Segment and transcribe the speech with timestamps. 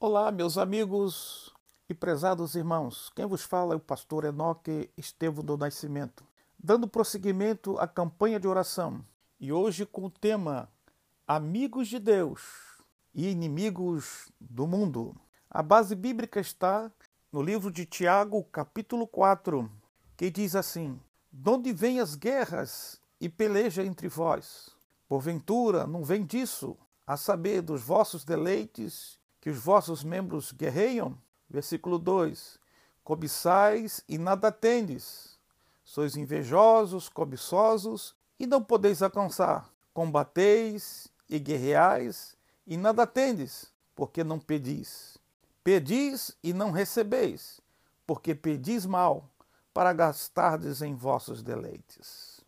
[0.00, 1.52] Olá, meus amigos
[1.88, 3.10] e prezados irmãos.
[3.16, 6.24] Quem vos fala é o pastor Enoque Estevo do Nascimento,
[6.56, 9.04] dando prosseguimento à campanha de oração.
[9.40, 10.70] E hoje com o tema
[11.26, 12.80] Amigos de Deus
[13.12, 15.16] e Inimigos do Mundo.
[15.50, 16.92] A base bíblica está
[17.32, 19.68] no livro de Tiago, capítulo 4,
[20.16, 21.00] que diz assim:
[21.32, 24.70] Donde vêm as guerras e peleja entre vós?
[25.08, 29.17] Porventura não vem disso, a saber, dos vossos deleites
[29.48, 31.16] que os vossos membros guerreiam?
[31.48, 32.60] Versículo 2:
[33.02, 35.38] Cobiçais e nada tendes,
[35.82, 39.72] sois invejosos, cobiçosos e não podeis alcançar.
[39.94, 45.16] Combateis e guerreais e nada tendes, porque não pedis.
[45.64, 47.58] Pedis e não recebeis,
[48.06, 49.30] porque pedis mal,
[49.72, 52.42] para gastardes em vossos deleites.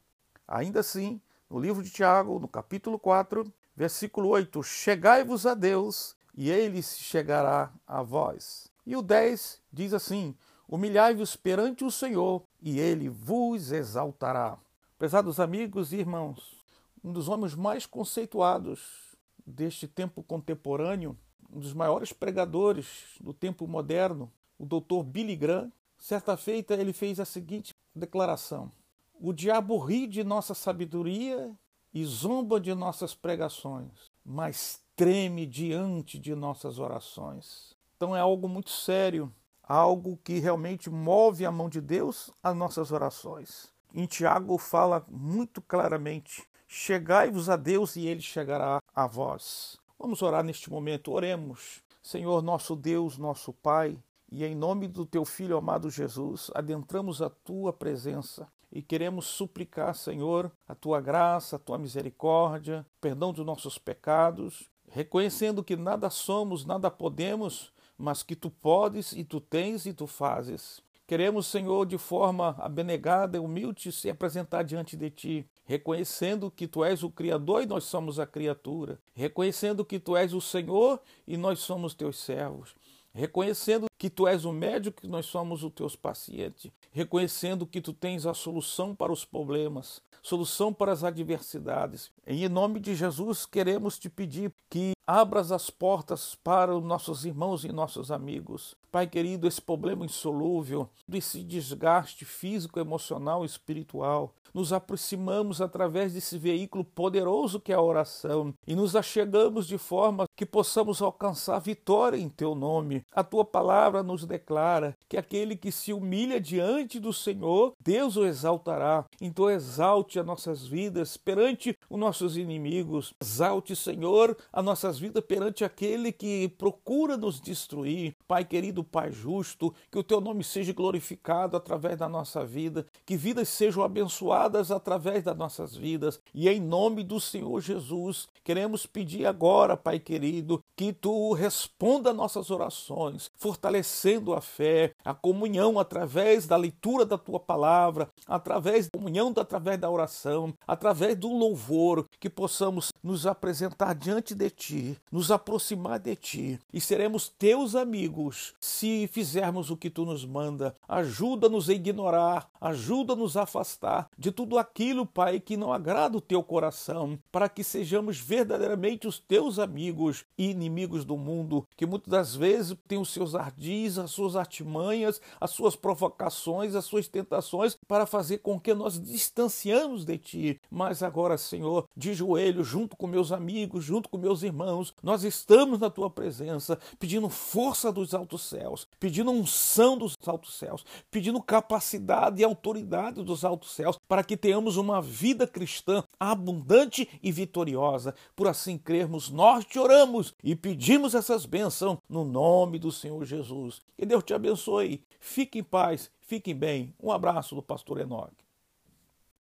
[0.47, 6.49] Ainda assim, no livro de Tiago, no capítulo 4, versículo 8: Chegai-vos a Deus e
[6.49, 8.73] ele se chegará a vós.
[8.87, 10.35] E o 10 diz assim:
[10.67, 14.59] Humilhai-vos perante o Senhor, e ele vos exaltará.
[14.99, 16.57] Pesados amigos e irmãos,
[17.05, 19.15] um dos homens mais conceituados
[19.47, 21.15] deste tempo contemporâneo,
[21.53, 25.03] um dos maiores pregadores do tempo moderno, o Dr.
[25.05, 28.73] Billy Graham, certa feita ele fez a seguinte declaração:
[29.13, 31.55] O diabo ri de nossa sabedoria
[31.93, 37.75] e zomba de nossas pregações, mas treme diante de nossas orações.
[37.97, 42.93] Então é algo muito sério, algo que realmente move a mão de Deus às nossas
[42.93, 43.73] orações.
[43.95, 49.79] Em Tiago fala muito claramente: chegai-vos a Deus e ele chegará a vós.
[49.99, 51.83] Vamos orar neste momento, oremos.
[52.03, 53.97] Senhor, nosso Deus, nosso Pai,
[54.31, 59.95] e em nome do teu Filho amado Jesus, adentramos a tua presença e queremos suplicar,
[59.95, 66.65] Senhor, a tua graça, a tua misericórdia, perdão dos nossos pecados reconhecendo que nada somos,
[66.65, 70.83] nada podemos, mas que tu podes e tu tens e tu fazes.
[71.07, 76.85] Queremos, Senhor, de forma abnegada e humilde, se apresentar diante de ti, reconhecendo que tu
[76.85, 81.37] és o Criador e nós somos a criatura, reconhecendo que tu és o Senhor e
[81.37, 82.77] nós somos teus servos,
[83.13, 87.93] reconhecendo que tu és o médico e nós somos os teus pacientes, reconhecendo que tu
[87.93, 92.11] tens a solução para os problemas, solução para as adversidades.
[92.27, 97.63] Em nome de Jesus, queremos te pedir que abras as portas para os nossos irmãos
[97.63, 98.75] e nossos amigos.
[98.91, 106.39] Pai querido, esse problema insolúvel, esse desgaste físico, emocional e espiritual, nos aproximamos através desse
[106.39, 112.17] veículo poderoso que é a oração e nos achegamos de forma que possamos alcançar vitória
[112.17, 113.05] em teu nome.
[113.13, 118.25] A tua palavra nos declara que aquele que se humilha diante do Senhor, Deus o
[118.25, 119.05] exaltará.
[119.21, 123.13] Então exalte as nossas vidas perante os nossos inimigos.
[123.21, 128.15] Exalte, Senhor, as nossas vidas perante aquele que procura nos destruir.
[128.27, 133.17] Pai querido, Pai justo, que o teu nome seja glorificado através da nossa vida, que
[133.17, 136.21] vidas sejam abençoadas através das nossas vidas.
[136.33, 142.51] E em nome do Senhor Jesus, queremos pedir agora, Pai querido, que tu responda nossas
[142.51, 149.33] orações, fortalecendo a fé, a comunhão através da leitura da tua palavra, através da comunhão
[149.37, 155.99] através da oração, através do louvor, que possamos nos apresentar diante de ti, nos aproximar
[155.99, 160.75] de ti e seremos teus amigos se fizermos o que tu nos manda.
[160.87, 166.43] Ajuda-nos a ignorar, ajuda-nos a afastar de tudo aquilo, Pai, que não agrada o teu
[166.43, 172.35] coração, para que sejamos verdadeiramente os teus amigos e inimigos do mundo, que muitas das
[172.35, 178.07] vezes têm os seus ardis, as suas artimanhas, as suas provocações, as suas tentações para
[178.07, 180.61] fazer com que nós distanciamos de ti.
[180.71, 185.79] Mas agora, Senhor, de joelho, junto com meus amigos, junto com meus irmãos, nós estamos
[185.79, 192.41] na tua presença, pedindo força dos altos céus, pedindo unção dos altos céus, pedindo capacidade
[192.41, 198.15] e autoridade dos altos céus, para que tenhamos uma vida cristã abundante e vitoriosa.
[198.35, 203.81] Por assim crermos, nós te oramos e pedimos essas bênçãos no nome do Senhor Jesus.
[203.97, 205.05] Que Deus te abençoe.
[205.19, 206.95] Fique em paz, fiquem bem.
[207.01, 208.50] Um abraço do pastor Enoque.